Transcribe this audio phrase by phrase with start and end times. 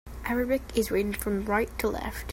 [0.25, 2.25] Arabic is written from right to left.